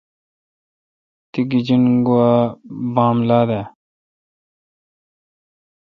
تی 1.31 1.41
گیجین 1.49 1.85
گوا 2.05 2.29
بام 2.93 3.17
لا 3.27 3.39
دہ۔ 3.47 3.61